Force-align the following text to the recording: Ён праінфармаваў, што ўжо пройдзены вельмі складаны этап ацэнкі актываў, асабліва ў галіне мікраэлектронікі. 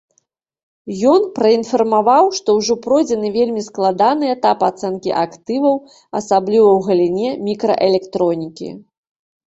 Ён 1.09 1.25
праінфармаваў, 1.37 2.25
што 2.37 2.55
ўжо 2.61 2.77
пройдзены 2.87 3.29
вельмі 3.37 3.61
складаны 3.69 4.25
этап 4.37 4.59
ацэнкі 4.71 5.11
актываў, 5.25 5.75
асабліва 6.21 6.69
ў 6.77 6.79
галіне 6.89 7.29
мікраэлектронікі. 7.51 8.69